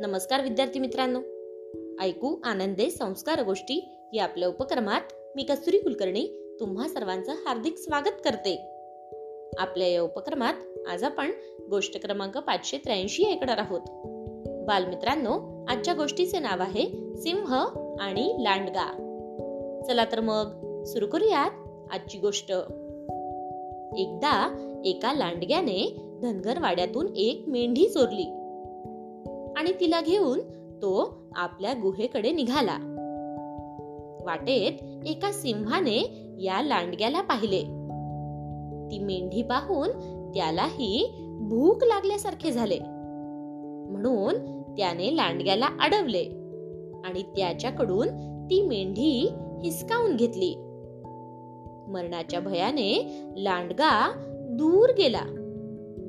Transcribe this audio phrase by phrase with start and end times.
[0.00, 1.20] नमस्कार विद्यार्थी मित्रांनो.
[2.02, 5.00] ऐकू आनंदे संस्कार गोष्टी या आपल्या उपक्रमात
[5.36, 8.68] मी कस्तुरी कुलकर्णी तुम्हा सर्वांचं हार्दिक स्वागत करते.
[9.58, 10.54] आपल्या या उपक्रमात
[10.88, 11.30] आज आपण
[11.70, 13.80] गोष्ट क्रमांक पाचशे त्र्याऐंशी ऐकणार आहोत.
[14.66, 17.54] बालमित्रांनो आजच्या गोष्टीचे नाव आहे सिंह
[18.00, 18.86] आणि लांडगा.
[19.88, 20.46] चला तर मग
[20.84, 21.50] सुरू करूयात
[21.92, 22.50] आजची गोष्ट.
[23.98, 28.34] एकदा एका लांडग्याने धनगर वाड्यातून एक मेंढी चोरली.
[29.58, 30.38] आणि तिला घेऊन
[30.82, 32.78] तो आपल्या गुहेकडे निघाला.
[34.24, 37.60] वाटेत एका सिंहाने या लांडग्याला पाहिले.
[38.90, 39.88] ती मेंढी पाहून
[40.34, 42.78] त्यालाही भूक लागल्यासारखे झाले.
[43.90, 46.24] म्हणून त्याने लांडग्याला अडवले
[47.04, 48.08] आणि त्याच्याकडून
[48.50, 49.28] ती मेंढी
[49.62, 50.54] हिसकावून घेतली.
[51.88, 54.12] मरणाच्या भयाने लांडगा
[54.50, 55.24] दूर गेला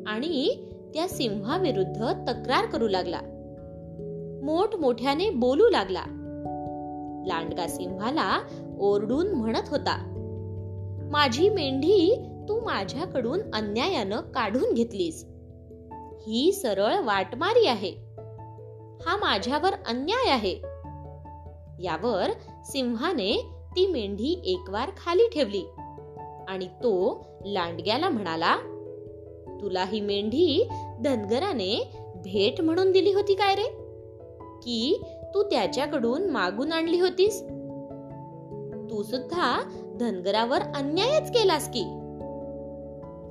[0.07, 0.49] आणि
[0.93, 3.20] त्या सिंहाविरुद्ध तक्रार करू लागला.
[4.49, 6.03] मोठमोठ्याने बोलू लागला.
[7.27, 8.39] लांडगा सिंहाला
[8.79, 9.97] ओरडून म्हणत होता
[11.11, 12.15] माझी मेंढी
[12.49, 15.25] तू माझ्याकडून अन्यायानं काढून घेतलीस.
[16.27, 17.89] ही सरळ वाटमारी आहे.
[19.01, 20.53] हा माझ्यावर अन्याय आहे.
[21.83, 22.31] यावर
[22.65, 25.63] सिंहाने ती मेंढी एकवार खाली ठेवली
[26.47, 28.55] आणि तो लांडग्याला म्हणाला
[29.61, 30.67] तुला ही मेंढी
[31.03, 33.88] धनगराने भेट म्हणून दिली होती काय रे?
[34.63, 37.43] की तू त्याच्याकडून मागून आणली होतीस?
[38.91, 39.62] तू सुद्धा
[39.99, 41.82] धनगरावर अन्यायच केलास की?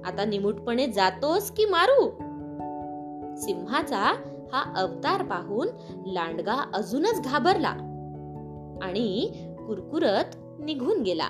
[0.05, 2.11] आता निमूटपणे जातोस की मारू?
[3.37, 4.05] सिंहाचा
[4.53, 5.69] हा अवतार पाहून
[6.07, 7.75] लांडगा अजूनच घाबरला
[8.83, 9.31] आणि
[9.67, 11.29] कुरकुरत निघून गेला.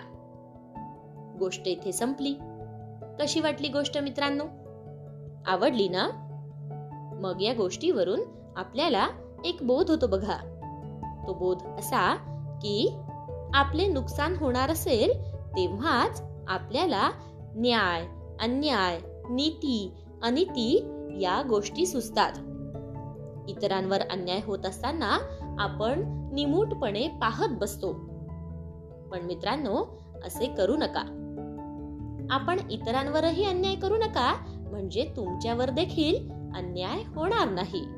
[1.39, 2.35] गोष्ट इथे संपली.
[3.21, 4.45] कशी वाटली गोष्ट मित्रांनो?
[5.47, 6.09] आवडली ना?
[7.23, 8.21] मग या गोष्टीवरून
[8.57, 9.09] आपल्याला
[9.44, 10.37] एक बोध होतो बघा.
[11.26, 12.15] तो बोध असा
[12.62, 12.97] की
[13.54, 17.10] आपले नुकसान होणार असेल तेव्हाच आपल्याला
[17.56, 18.06] न्याय
[18.41, 19.00] अन्याय
[19.31, 20.84] नीती अनिती
[21.21, 22.32] या गोष्टी सुचतात.
[23.48, 25.19] इतरांवर अन्याय होत असताना
[25.59, 26.03] आपण
[26.34, 27.93] निमूटपणे पाहत बसतो.
[29.12, 31.03] पण मित्रांनो असे करू नका.
[32.31, 34.34] आपण इतरांवरही अन्याय करू नका
[34.71, 37.97] म्हणजे तुमच्यावर देखील अन्याय होणार नाही.